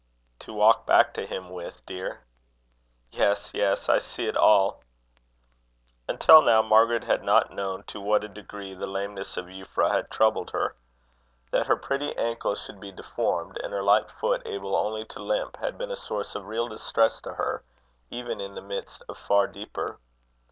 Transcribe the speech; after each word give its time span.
"To 0.39 0.51
walk 0.51 0.87
back 0.87 1.13
to 1.13 1.27
Him 1.27 1.51
with, 1.51 1.85
dear." 1.85 2.23
"Yes, 3.11 3.51
yes; 3.53 3.87
I 3.87 3.99
see 3.99 4.25
it 4.27 4.35
all." 4.35 4.81
Until 6.09 6.41
now, 6.41 6.63
Margaret 6.63 7.03
had 7.03 7.21
not 7.23 7.53
known 7.53 7.83
to 7.83 8.01
what 8.01 8.23
a 8.23 8.27
degree 8.27 8.73
the 8.73 8.87
lameness 8.87 9.37
of 9.37 9.45
Euphra 9.45 9.91
had 9.91 10.09
troubled 10.09 10.49
her. 10.53 10.75
That 11.51 11.67
her 11.67 11.75
pretty 11.75 12.17
ankle 12.17 12.55
should 12.55 12.79
be 12.79 12.91
deformed, 12.91 13.59
and 13.63 13.71
her 13.73 13.83
light 13.83 14.09
foot 14.09 14.41
able 14.43 14.75
only 14.75 15.05
to 15.05 15.19
limp, 15.19 15.57
had 15.57 15.77
been 15.77 15.91
a 15.91 15.95
source 15.95 16.33
of 16.33 16.47
real 16.47 16.67
distress 16.67 17.21
to 17.21 17.35
her, 17.35 17.63
even 18.09 18.41
in 18.41 18.55
the 18.55 18.61
midst 18.63 19.03
of 19.07 19.19
far 19.19 19.45
deeper. 19.45 19.99